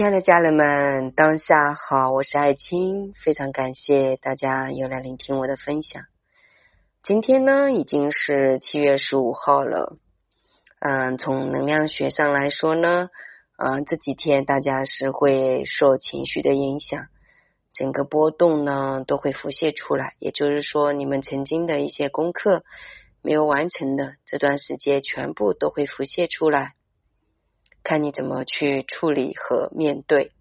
[0.00, 6.04] 亲爱的家人们，当下好，我是爱青，非常感谢大家又来聆听我的分享。
[7.02, 9.98] 今天呢，已经是七月十五号了。
[10.78, 13.10] 嗯，从能量学上来说呢，
[13.58, 17.08] 嗯，这几天大家是会受情绪的影响，
[17.74, 20.14] 整个波动呢都会浮现出来。
[20.18, 22.64] 也就是说，你们曾经的一些功课
[23.20, 26.72] 没有完成的，这段时间全部都会浮现出来。
[27.82, 30.32] 看你怎么去处理和面对。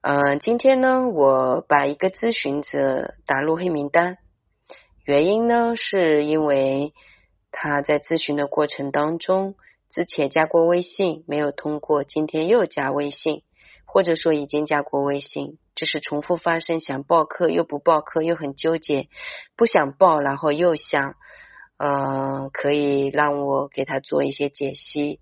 [0.00, 4.18] 嗯，今天呢，我把一个咨询者打入黑名单，
[5.04, 6.94] 原因呢，是因为
[7.50, 9.56] 他在咨询的过程当中，
[9.90, 13.42] 之前加过微信没有通过，今天又加微信，
[13.84, 19.08] 或者说已经加过微信，就是重复发生，想报课又不报课，又很纠结，
[19.56, 21.16] 不想报，然后又想，
[21.78, 25.18] 呃，可以让我给他做一些解析。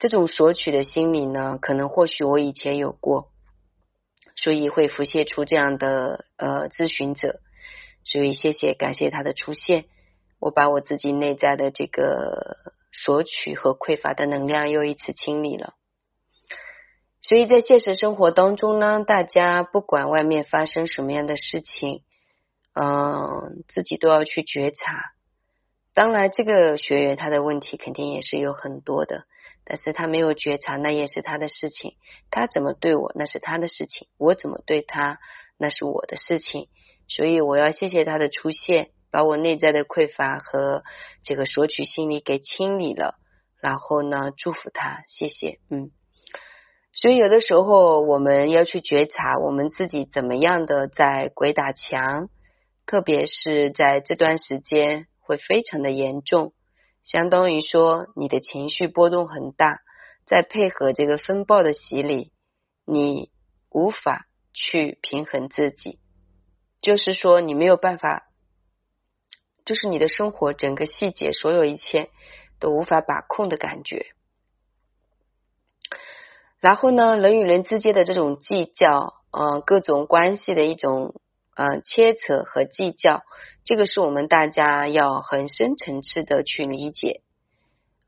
[0.00, 3.30] 这种索取的心理呢，可能或许我以前有过，
[4.34, 7.40] 所以会浮现出这样的呃咨询者，
[8.02, 9.84] 所以谢谢感谢他的出现，
[10.38, 12.56] 我把我自己内在的这个
[12.90, 15.74] 索取和匮乏的能量又一次清理了。
[17.20, 22.02] 所以在现实生活当中呢，大家不管外面发生什么样的事情，
[22.72, 25.12] 嗯，自己都要去觉察。
[25.92, 29.26] 当然，这个学员他的问题肯定也是有很多的。
[29.70, 31.94] 但是他没有觉察，那也是他的事情。
[32.28, 35.20] 他怎么对我，那是他的事情；我怎么对他，
[35.58, 36.66] 那是我的事情。
[37.06, 40.82] 所以我要谢谢他的出现，把我内在的匮乏和
[41.22, 43.14] 这个索取心理给清理了。
[43.60, 45.60] 然后呢，祝福他，谢谢。
[45.70, 45.92] 嗯，
[46.90, 52.28] 所以有的时候我们要去觉察我们自己怎么样的在鬼打墙，
[52.86, 56.54] 特别是在这段时间会非常的严重。
[57.02, 59.80] 相当于说，你的情绪波动很大，
[60.26, 62.32] 再配合这个风暴的洗礼，
[62.84, 63.30] 你
[63.70, 65.98] 无法去平衡自己，
[66.80, 68.28] 就是说你没有办法，
[69.64, 72.10] 就是你的生活整个细节，所有一切
[72.58, 74.06] 都无法把控的感觉。
[76.60, 81.20] 然后呢，人与人之间的这种计较，呃，各种关系的一种。
[81.56, 83.22] 呃，切扯和计较，
[83.70, 87.20] 这个是我们大家要很深层次的去理解。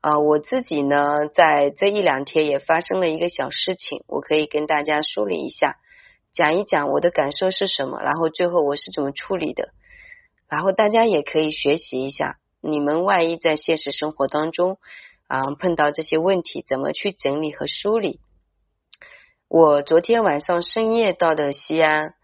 [0.01, 5.77] 啊，我自己呢，在这一两天也发生了一个小事情，我可以跟大家梳理一下，
[6.33, 9.69] 讲一讲我的感受是什么，然后最后我是怎么处理的，
[10.49, 14.79] 然后大家也可以学习一下，你们万一在现实生活当中
[15.27, 18.19] 啊碰到这些问题，怎么去整理和梳理。
[19.47, 22.15] 我昨天晚上深夜到的西安。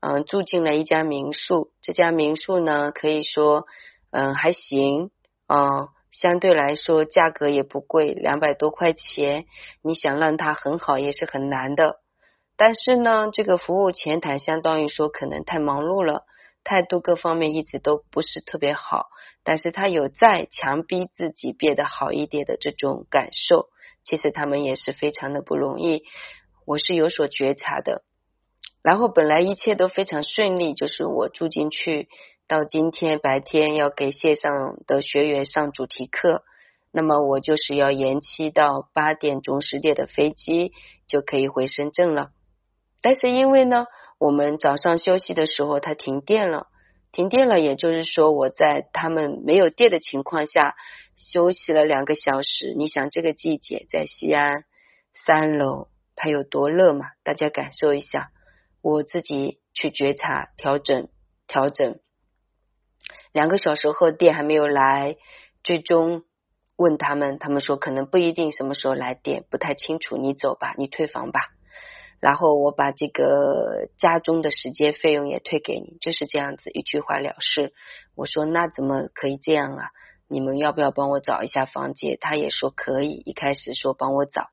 [0.00, 1.72] 嗯，住进了一家民宿。
[1.82, 3.66] 这家民宿呢，可以说，
[4.10, 5.10] 嗯，还行。
[5.46, 9.44] 嗯，相对来说价格也不贵，两百多块钱。
[9.82, 12.00] 你想让它很好也是很难的。
[12.56, 16.24] 但是呢，这个服务前台相当于说可能太忙碌了，
[16.64, 19.08] 态度各方面一直都不是特别好。
[19.42, 23.68] 但是他有在强逼自己变得好一点的这种感受。
[24.02, 26.04] 其实他们也是非常的不容易，
[26.64, 28.02] 我是有所觉察的。
[28.82, 32.08] 然后本来一切都非常顺利，就是我住进去
[32.48, 36.42] 到今天白天要给线上的学员上主题课，
[36.90, 40.72] 那么我就是要延期到八点钟十点的飞机
[41.06, 42.30] 就可以回深圳了。
[43.02, 43.86] 但是因为呢，
[44.18, 46.66] 我们早上休息的时候它停电了，
[47.12, 50.74] 停电了，也就是说我在他们没有电的情况下
[51.16, 52.74] 休息了两个小时。
[52.76, 54.64] 你想这个季节在西安
[55.12, 57.06] 三楼它有多热嘛？
[57.22, 58.30] 大家感受一下。
[58.82, 61.08] 我自己去觉察、调整、
[61.46, 61.98] 调整。
[63.32, 65.16] 两个小时后电还没有来，
[65.62, 66.24] 最终
[66.76, 70.16] 问他们，他们说可能不一定什么时候来电，不太清楚。
[70.16, 71.40] 你走吧，你退房吧。
[72.20, 77.72] 然后我把这个家中的时间费用也退给你，就是这样子一句话了事。
[78.14, 79.90] 我说那怎么可以这样啊？
[80.28, 82.18] 你们要不要帮我找一下房间？
[82.20, 84.48] 他也说可以，一开始说帮我找。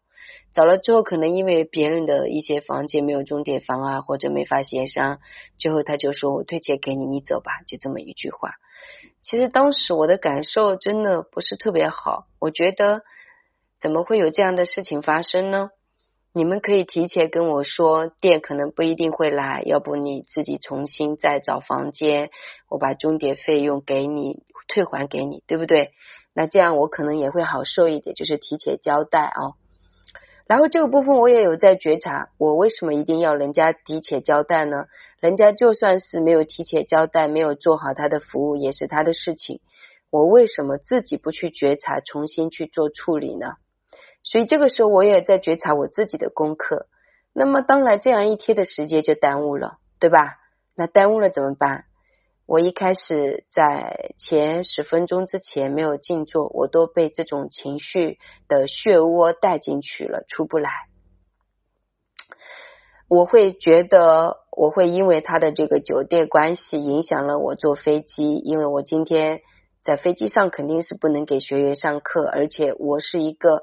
[0.54, 5.20] 找了之后，可能因为别人的一些房间没有钟点房啊，或者没法协商，
[5.58, 8.54] 最后他就说我退钱给你，你走吧，就这么一句话。
[9.22, 13.02] 其实当时我的感受真的不是特别好，我觉得
[13.80, 15.70] 怎么会有这样的事情发生呢？
[16.34, 22.30] 你们可以提前跟我说，店可能不一定会来，要不你自己重新再找房间，
[22.70, 25.94] 我把钟点费用给你退还给你，对不对？
[26.34, 29.58] 那这样我可能也会好受一点，就是提前交代啊。
[30.48, 34.86] 然后这个部分我也有在觉察，我为什么一定要人家提前交代呢？
[35.20, 39.60] 人家就算是没有提前交代，没有做好他的服务，也是他的事情。
[40.10, 43.56] 我为什么自己不去觉察，重新去做处理呢？
[44.24, 46.88] 所以这个时候我也在觉察我自己的功课。
[47.34, 50.38] 那么当然这样一天的时间就耽误了，对吧？
[50.76, 51.86] 那耽误了怎么办？
[52.48, 60.72] 我一开始在前十分钟之前没有静坐，我都被这种情绪的漩涡带进去了，出不来。
[63.10, 69.42] 我会觉得我会因为他的这个酒店关系影响了我坐飞机，因为我今天
[69.84, 73.62] 在飞机上肯定是不能给学员上课，而且我是一个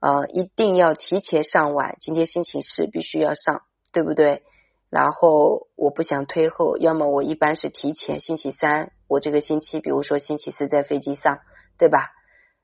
[0.00, 3.62] 呃一定要提前上晚，今天星期四必须要上，
[3.92, 4.42] 对不对？
[4.94, 11.40] 然后我不想推后，要么我一般是提前星期三，我这个星期，比如说星期四在飞机上，
[11.78, 12.10] 对吧？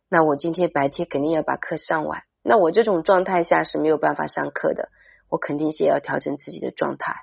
[0.08, 2.22] 那我今天白天肯定要把课上完。
[2.44, 4.90] 那我这种状态下是没有办法上课的，
[5.28, 7.16] 我肯定是要调整自己的状态。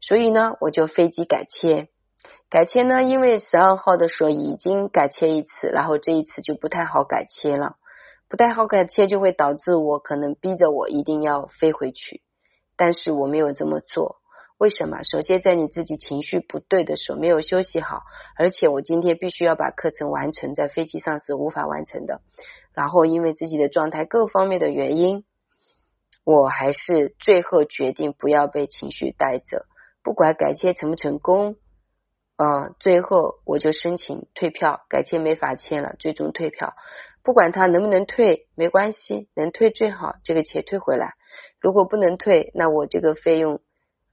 [0.00, 1.88] 所以呢，我就飞机改签，
[2.48, 7.76] 改签呢，因为十二号的时候已经改签一次，然后这一次就不太好改签了，
[8.30, 12.22] 不太好改签就会导致我可能逼着我一定要飞回去，
[12.78, 14.16] 但是我没有这么做。
[14.58, 15.04] 为什么？
[15.04, 18.02] 首先，在你自己情绪不对的时候，没有休息好，
[18.36, 22.22] 而且我今天必须要把课程完成，在飞机上是无法完成的。
[22.74, 25.24] 然后，因为自己的状态各方面的原因，
[26.24, 29.66] 我还是最后决定不要被情绪带着，
[30.02, 31.54] 不管改签成不成功，
[32.36, 36.74] 嗯，最后我就申请退票，改签没法签了，最终退票。
[37.22, 41.12] 不管他能不能退，没关系，能退最好，这个钱退回来。
[41.60, 43.60] 如果不能退，那我这个费用。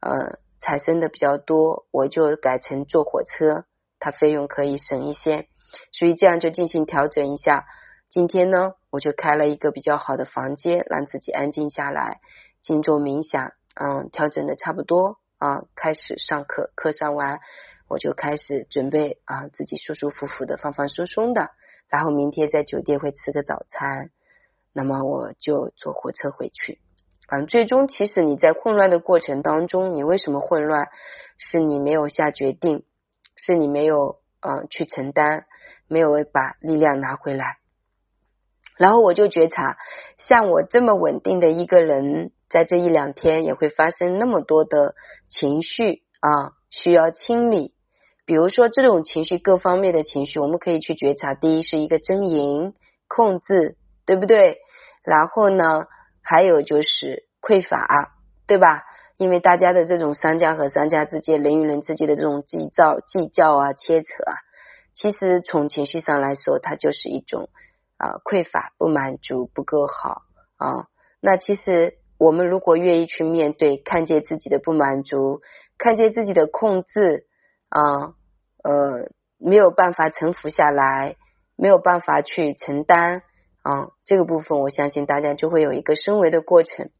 [0.06, 3.66] 呃，产生的比较多，我就改成坐火车，
[4.00, 5.48] 它费用可以省一些，
[5.92, 7.66] 所以这样就进行调整一下。
[8.08, 12.20] 今天呢，我就开了一个比较好的房间，让自己安静下来，
[12.62, 13.54] 静坐冥想。
[13.74, 17.40] 嗯，调整的差不多啊，开始上课，课上完
[17.90, 21.50] 我就开始准备啊，自己舒舒服服的、放放松松的，
[21.90, 24.12] 然后明天在酒店会吃个早餐，
[24.72, 26.80] 那么我就坐火车回去。
[27.28, 30.90] 嗯，最终其实你在混乱的过程当中，你为什么混乱？
[31.38, 32.84] 是你没有下决定，
[33.36, 35.46] 是你没有嗯去承担，
[35.88, 37.58] 没有把力量拿回来。
[38.78, 39.78] 然后我就觉察，
[40.18, 44.96] 像我这么稳定的一个人，在这一两天也会发生那么多的
[45.30, 47.74] 情绪啊，需要清理。
[48.26, 51.34] 比如说这种情绪，各方面的情绪，我们可以去觉察。
[51.34, 52.74] 第一是一个争赢、
[53.08, 53.76] 控制，
[54.06, 54.60] 对不对？
[55.04, 55.88] 然后呢？
[56.26, 58.18] 还有就是匮乏，
[58.48, 58.84] 对吧？
[59.18, 64.34] 因为大家的这种商家和商家之间、人与人之间的这种计较、计较啊、切扯啊，
[64.94, 67.50] 其实从情绪上来说，它就是一种
[67.98, 70.24] 啊匮乏、不满足、不够好
[70.58, 70.88] 啊。
[71.22, 75.42] 那其实我们如果愿意去面对，看见自己的不满足，
[75.78, 77.28] 看见自己的控制
[77.70, 78.16] 啊，
[78.64, 81.16] 呃，没有办法臣服下来，
[81.56, 83.22] 没有办法去承担。
[83.66, 86.92] 啊，这个部分我相信大家就会有一个升维的过程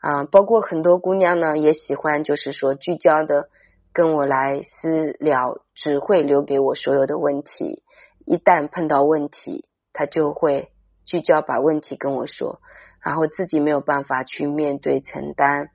[0.00, 3.48] 啊，包括很多姑娘呢也喜欢，就是说聚焦的
[3.92, 7.84] 跟我来私聊，只会留给我所有的问题。
[8.26, 10.72] 一旦碰到问题，她就会
[11.04, 12.58] 聚焦把问题跟我说，
[13.00, 15.70] 然后自己没有办法去面对承担。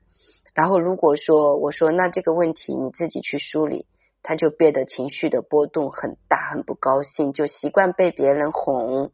[0.52, 3.86] 然后如果说我说那这个问题你自己去梳理，
[4.22, 9.10] 他就变得情绪的波动很大，很不高兴，就习惯被别人哄。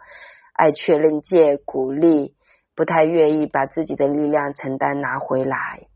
[0.61, 2.37] 爱确认、借鼓励，
[2.75, 5.87] 不太愿意把自己的力量承担拿回来。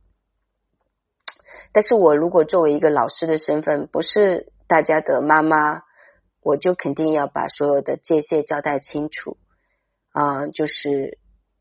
[1.71, 5.83] 但是我如果作为一个老师的身份，不是大家的妈妈，
[6.43, 9.37] 我就肯定要把所有的界限交代清楚
[10.13, 11.19] 啊，就是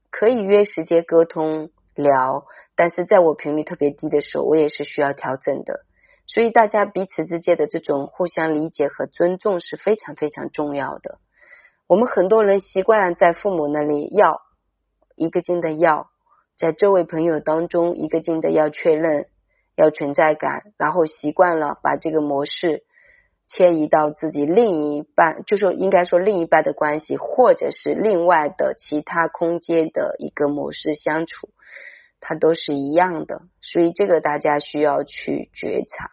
[0.10, 5.82] 可以约时间沟通聊，但是在我频率特别低的时候，我也是需要调整的。
[6.25, 11.20] 所以大家彼此之间的这种互相理解和尊重是非常非常重要的。
[11.94, 14.42] 我们很多人习惯在父母那里要
[15.16, 16.10] 一个劲的要，
[16.58, 19.28] 在周围朋友当中一个劲的要确认、
[19.76, 22.84] 要存在感，然后习惯了把这个模式
[23.46, 31.50] 迁移到自己另一半，就说应该说另一半的关系，或者是另外的其他空间的一个模式相处，
[32.20, 33.44] 它都是一样的。
[33.62, 36.10] 所以这个大家需要去觉察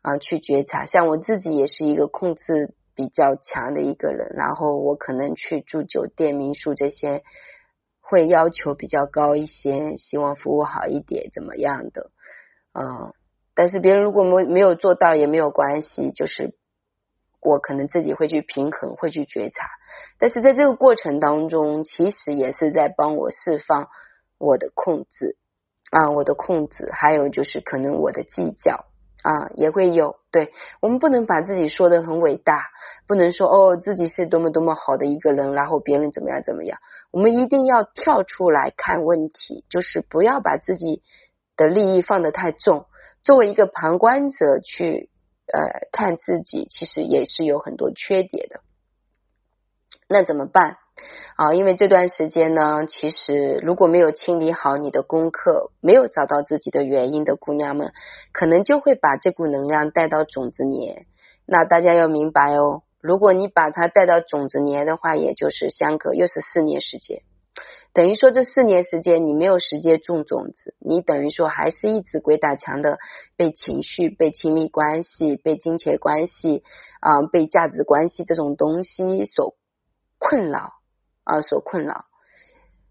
[0.00, 0.86] 啊，去觉察。
[0.86, 2.72] 像我自己也是一个控制。
[2.94, 7.22] 比较强的一个人，然后我可能去住酒店、民宿这些，
[8.00, 12.10] 会要求比较高一些，希望服务好一点，怎么样的？
[12.72, 13.12] 嗯，
[13.54, 16.54] 但是别人如果没没有做到也没有关系，就是
[17.40, 19.68] 我可能自己会去平衡，会去觉察。
[20.18, 23.88] 但是在这个过程当中，其实也是在帮我释放
[24.38, 25.36] 我的控制
[25.90, 28.86] 啊，我的控制，还有就是可能我的计较
[29.24, 30.16] 啊，也会有。
[30.30, 32.66] 对我们不能把自己说的很伟大，
[33.06, 36.78] 不能说哦自己是多么多么好的一个人，然后别人怎么样怎么样。
[37.10, 41.02] 我们一定要跳出来看问题，就是不要把自己
[41.56, 42.86] 的利益放得太重。
[43.22, 45.08] 作为一个旁观者去
[45.52, 48.60] 呃看自己，其实也是有很多缺点的。
[50.06, 50.76] 那怎么办？
[51.36, 57.92] 啊，因为这段时间呢，其实如果没有清理好你的功课，没有找到自己的原因的姑娘们，
[58.32, 61.06] 可能就会把这股能量带到种子年。
[61.44, 67.22] 那大家要明白哦，如果你把它带到种子年的话，也就是相隔又是四年时间，
[67.92, 72.98] 等于说这四年时间你没有时间种种子，你等于说还是一直鬼打墙的
[73.36, 76.62] 被情绪、被亲密关系、被金钱关系
[77.00, 79.56] 啊、被价值关系这种东西所
[80.18, 80.74] 困扰。
[81.24, 82.04] 啊，所困扰，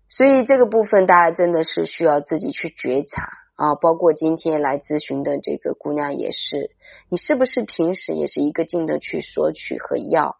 [0.10, 3.75] 所以这个部分大家真的是需要自己去觉察啊。
[3.75, 6.72] 包括今天来咨询的这个姑娘也是，
[7.10, 10.36] 你是不是平时也是一个劲的去索取和要，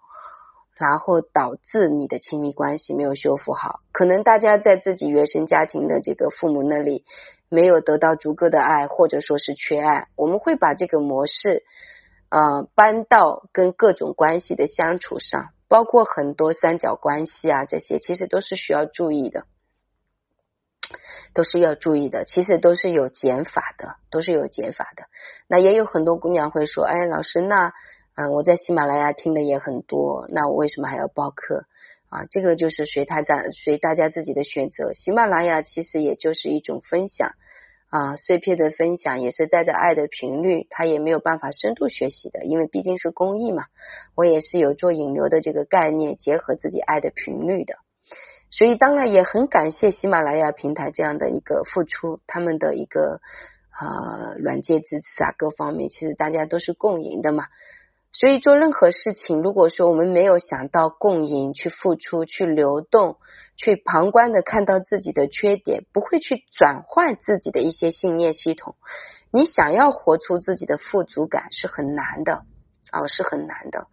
[0.76, 3.82] 然后导致你的亲密关系没有修复好？
[3.92, 7.06] 可能大家在自己原生家庭的这个父母那里
[7.48, 11.64] 没有得到足够的爱，或者说是缺爱，我们会把这个模式
[12.30, 15.50] 啊搬到跟各种关系的相处上。
[15.74, 19.46] 包括很多三角关系啊，这些其实都是需要注意的，
[21.34, 22.25] 都是要注意的。
[22.25, 25.06] 其实都是有减法的，都是有减法的。
[25.48, 27.74] 那也有很多姑娘会说：“哎，老师，那
[28.13, 31.65] 嗯，我在喜马拉雅听的也很多，那我为什么还要报课
[32.10, 34.94] 啊？”这个就是随他家随大家自己的选择。
[34.94, 37.32] 喜马拉雅其实也就是一种分享。
[37.94, 43.66] 啊，碎片的分享也是带着爱的频率，他也没有办法深度学习的，因为毕竟是公益嘛。
[44.16, 47.76] 我也是有做引流的这个概念，结合自己爱的频率的，
[48.50, 53.22] 所以当然也很感谢喜马拉雅平台这样的一个付出，他们的一个
[53.70, 57.46] 啊软件支持啊，各方面其实大家都是共赢的嘛。
[58.15, 63.17] 所以做任何事情，如果说我们没有想到共赢、去付出、去流动、
[63.58, 68.75] 去旁观的看到自己的缺点，不会去转换自己的一些信念系统，
[69.32, 72.43] 你想要活出自己的富足感是很难的
[72.91, 73.88] 啊，是很难的。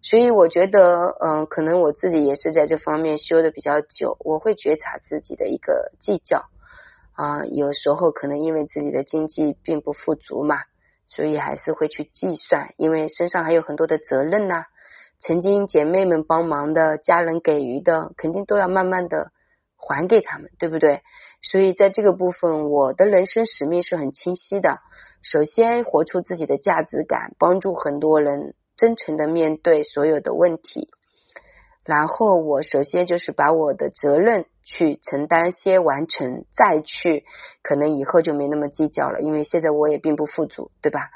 [0.00, 6.44] 所以我觉得，嗯，可能我自己也是在这方面修的比较久，我会觉察自己的一个计较
[7.14, 10.58] 啊，有时候可能因为自己的经济并不富足嘛。
[11.08, 14.64] 所以还是会去计算，因为身上还有很多的责任呐。
[15.18, 19.32] 曾经姐妹们帮忙的、家人给予的，肯定都要慢慢的
[19.76, 21.00] 还给他们，对不对？
[21.42, 24.78] 所以在这个部分，我的人生使命是很清晰的。
[25.22, 30.90] 首先，活出自己的价值感，帮助很多人真诚的面对所有的问题。
[31.84, 34.44] 然后，我首先就是把我的责任。
[34.66, 37.24] 去承担先完成，再去，
[37.62, 41.08] 可能以后就没那么计较了，因为现在我也并不富足，对吧？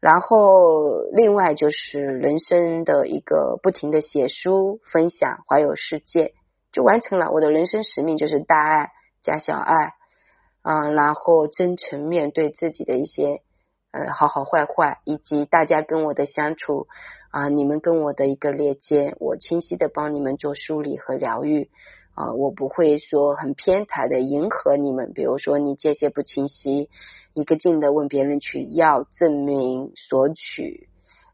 [0.00, 6.32] 然后另外就是人生的一个不停的写书、分享、环游世界，
[6.72, 9.74] 就完成了我的人生使命，就是大爱加小爱
[10.62, 13.42] 啊，然后真诚面对自己的一些
[13.92, 16.86] 呃好好坏坏，以及大家跟我的相处
[17.30, 21.68] 啊，你们跟我的一个链接，我清晰的帮你们做梳理和疗愈。
[22.14, 26.90] 啊，我不会说很偏袒的迎合你们，比如说你界限不清晰，
[27.34, 30.88] 一个劲的问别人去要证明索取，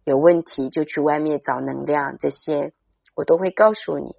[0.05, 2.73] 有问题就去外面找能量，这些
[3.17, 4.15] 我都会告诉你。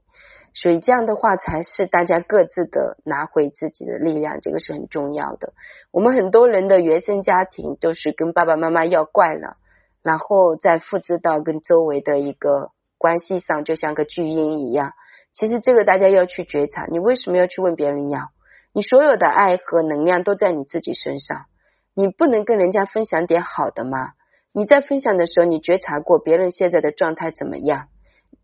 [0.54, 5.54] 所以这样的话才是大家各自的拿回自己的力量，这个是很重要的。
[5.92, 9.58] 我们很多人的原生家庭都是跟爸爸妈妈要惯了，
[10.02, 14.94] 然后再复制到跟周围的一个关系上，就像个巨婴一样。
[15.38, 18.30] 其实这个大家要去觉察，你为什么要去问别人要？
[18.74, 21.46] 你所有的爱和能量都在你自己身上，
[21.94, 24.14] 你不能跟人家分享点好的吗？
[24.52, 27.90] 你在分享的时候，你觉察过别人现在的状态怎么样？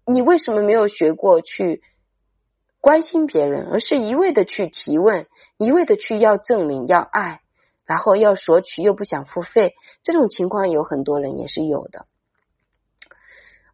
[0.05, 1.81] 你为什么没有学过去
[2.79, 5.25] 关心别人，而是一味的去提问，
[5.57, 7.41] 一味的去要证明、要爱，
[7.87, 9.73] 然后要索取又不想付费？
[10.03, 12.05] 这种情况有很多人也是有的。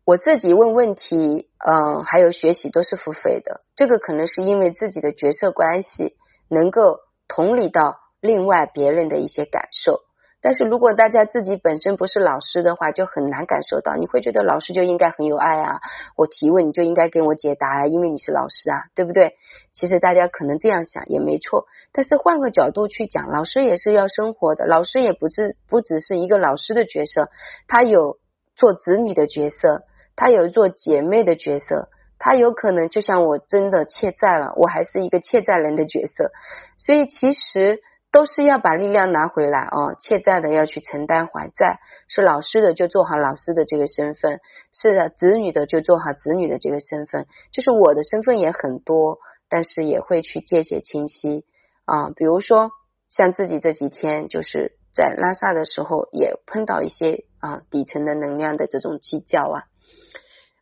[0.09, 3.61] 我自己问问题，嗯，还有学习都是付费的。
[3.75, 6.15] 这个可能是因为自己的角色关系
[6.47, 6.97] 能够
[7.27, 9.99] 同理到另外别人的一些感受。
[10.41, 13.97] 但是如果大家自己本身不是老师的话，就很难感受到。
[13.97, 15.79] 你会觉得老师就应该很有爱啊，
[16.15, 19.35] 我提问你就应该给我解答啊，因为你是老师啊，对不对？
[19.73, 21.67] 其实大家可能这样想也没错。
[21.91, 27.29] 但是换个角度去讲，老师也是要生活的，老师也不是不只是一个老师的角色，
[27.67, 28.17] 他有
[28.55, 29.83] 做子女的角色。
[30.19, 36.33] 他有做姐妹的角色，他有可能就像我真的欠债了，我还是一个欠债人的角色。
[36.75, 37.79] 所以其实
[38.11, 44.41] 都是要把力量拿回来哦，欠债的要去承担还债，是老师的就做好老师的这个身份，
[44.73, 51.45] 是的子女的就做好子女的这个身份，就是我的身份也很多，但是也会去界限清晰
[51.85, 52.09] 啊。
[52.13, 52.71] 比如说
[53.07, 59.63] 像自己这几天就是在拉萨的时候，也碰到一些啊底层的能量的这种计较啊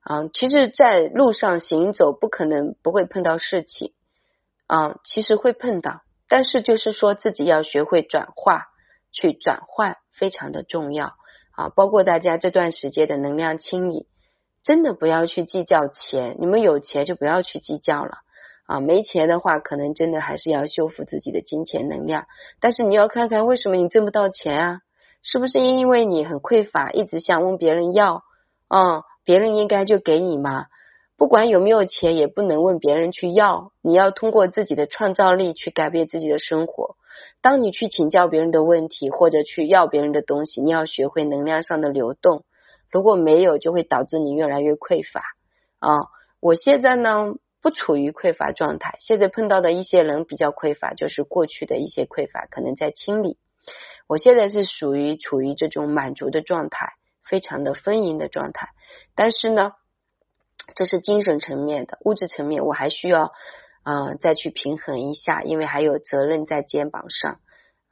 [0.07, 3.91] 啊，其实，在路上行走不可能不会碰到事情
[4.65, 6.01] 啊，其实会碰到。
[6.29, 8.67] 但是就是说自己要学会转化，
[9.11, 11.13] 去转换非常的重要
[11.51, 11.67] 啊！
[11.75, 14.07] 包括大家这段时间的能量清理，
[14.63, 18.19] 真的不要去计较钱，你们有钱就不要去计较了
[18.65, 18.79] 啊！
[18.79, 22.27] 没钱的话，可能真的还是要修复自己的金钱能量。
[22.61, 24.79] 但是你要看看为什么你挣不到钱啊？
[25.21, 28.23] 是不是因为你很匮乏，一直想问别人要
[28.69, 29.03] 啊？
[29.27, 30.67] 别人应该就给你吗？
[31.17, 33.73] 不管有没有钱，也不能问别人去要。
[33.81, 36.95] 你要通过自己的创造力去改变自己的生活。
[37.41, 42.45] 当你去请教别人的问题，或者去要别人的东西，你要学会能量上的流动。
[42.89, 45.21] 如果没有，就会导致你越来越匮乏
[45.79, 45.97] 啊！
[46.39, 48.95] 我现在呢，不处于匮乏状态。
[49.01, 53.37] 现在碰到的一些人比较匮乏，就是过去的一些匮乏，可能在清理。
[54.07, 56.93] 我现在是属于处于这种满足的状态，
[57.29, 58.69] 非常的丰盈的状态。
[59.15, 59.73] 但是呢。
[60.75, 63.31] 这是精神层面的，物质层面我还需要
[63.83, 67.39] 啊再去平衡一下，因为还有责任在肩膀上，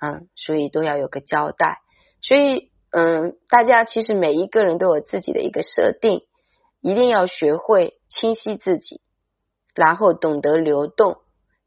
[0.01, 1.80] 嗯，所以都要有个交代。
[2.22, 6.25] 所以，嗯，大家其实每一个人都有自己的一个设定，
[6.82, 9.00] 一定要学会清晰自己，
[9.74, 11.20] 然后懂得流动，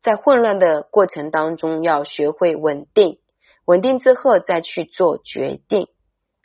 [0.02, 3.18] 在混乱的过程当中要学会稳定，
[3.64, 5.88] 稳定之后再去做决定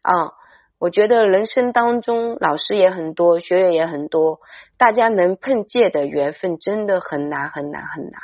[0.03, 0.31] 啊。
[0.79, 4.39] 我觉得人生当中，老师也很多，学员也很多，
[4.77, 8.21] 大家能碰见的缘分真的很难很难很难。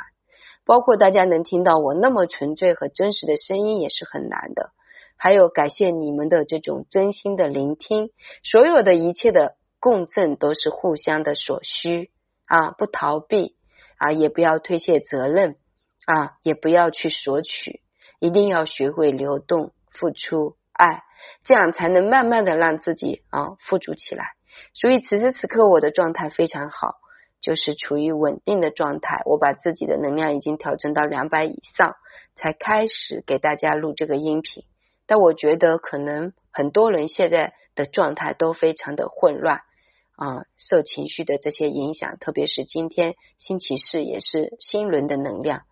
[0.66, 4.70] 包括大家能听到我那么纯粹和真实的声音，也是很难的。
[5.16, 8.10] 还有感谢你们的这种真心的聆听，
[8.42, 12.10] 所有的一切的共振都是互相的所需
[12.46, 13.56] 啊，不逃避
[13.96, 15.56] 啊，也不要推卸责任
[16.06, 17.80] 啊，也不要去索取，
[18.18, 20.56] 一定要学会流动付出。
[20.80, 21.02] 爱，
[21.44, 24.24] 这样才能慢慢的让自己啊富足起来。
[24.72, 26.94] 所以此时此刻我的状态非常好，
[27.42, 29.20] 就是处于稳定的状态。
[29.26, 31.96] 我把自己的能量已经调整到两百以上，
[32.34, 34.64] 才开始给大家录这个音频。
[35.06, 39.60] 但我觉得可能很多人现在的状态都非常的混乱
[40.16, 45.62] 啊，受情绪的这些影响，特别是今天星期四也是新轮的能量。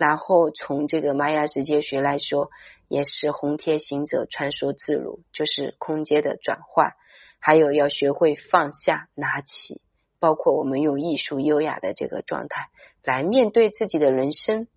[0.00, 2.48] 然后从这个玛雅世界学来说，
[2.88, 6.94] 也是红天行者穿梭自如，就是空间的转换。
[7.38, 9.82] 还有要学会放下、拿起，
[10.18, 12.68] 包括我们用艺术优雅的这个状态
[13.04, 14.68] 来面对自己的人生，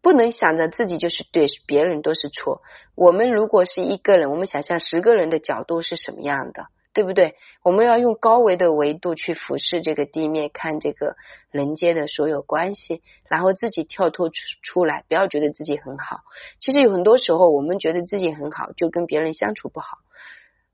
[0.00, 2.62] 不能想着自己就是对，别人都是错。
[2.94, 6.68] 我们如果是一个人，我们想象十个人的角度是什么样的？
[6.94, 7.34] 对不对？
[7.62, 11.16] 我们要用高维的维度去俯视这个地面，看这个
[11.50, 16.20] 人间的所有关系，然后自己跳脱出出来，不要觉得自己很好。
[16.60, 19.98] 其实有很多时候，我们觉得自己很好，就跟别人相处不好。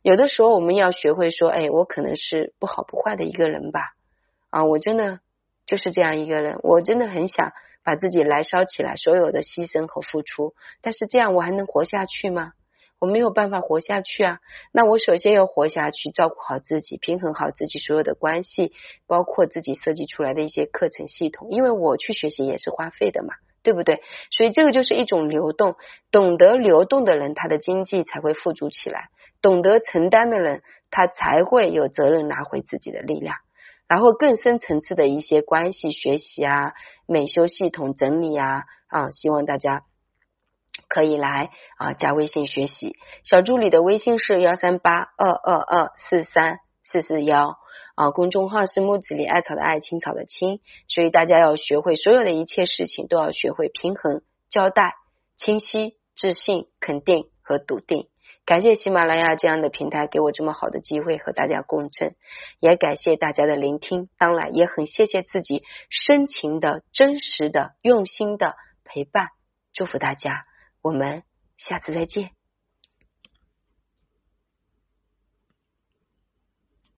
[0.02, 3.94] 有的时候，我们要学会说：“哎，我可能是不好不坏的一个人吧？
[4.50, 5.20] 啊，我真的
[5.64, 7.52] 就是这样一个人，我真的很想
[7.82, 10.52] 把自己燃烧起来，所有的牺牲和付出。
[10.82, 12.52] 但是这样，我还能活下去吗？”
[13.00, 14.40] 我没有办法活下去啊！
[14.72, 18.72] 那我首先要活下去，照顾好自己，平衡好自己所有的关系，
[19.06, 21.48] 包括自己设计出来的一些课程系统。
[21.50, 24.02] 因为我去学习也是花费的嘛，对不对？
[24.30, 25.76] 所以这个就是一种流动，
[26.10, 29.08] 懂得流动的人，他的经济才会富足起来；
[29.40, 33.36] 懂得承担的人，他才会有责任拿回自己的力量。
[33.88, 36.74] 然后更深层次的一些关系学习啊，
[37.06, 39.84] 美修系统整理啊啊，希望大家。
[40.90, 42.96] 可以来啊，加微信学习。
[43.22, 47.56] 小助理的微信是幺三八二二二四三四四幺
[47.94, 50.60] 啊，公众号是木子里艾草的艾，青草的青。
[50.88, 54.94] 所以大家要学会，所有的一切事情都要学会平衡、交代、
[55.36, 58.08] 清晰、自信、肯定和笃定。
[58.44, 62.16] 感谢喜马拉雅这样的平台给我这么好的机会和大家共振，
[62.58, 64.08] 也感谢大家的聆听。
[64.18, 69.28] 当然，也很谢谢自己深情的、真实的、用心的陪伴。
[69.72, 70.46] 祝福大家。
[70.82, 71.22] 我们
[71.58, 72.39] 下次再见。